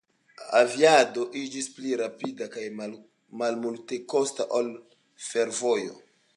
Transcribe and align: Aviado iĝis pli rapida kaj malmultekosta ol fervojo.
Aviado 0.59 1.25
iĝis 1.41 1.67
pli 1.75 1.91
rapida 2.01 2.47
kaj 2.57 2.65
malmultekosta 3.43 4.51
ol 4.61 4.75
fervojo. 5.31 5.99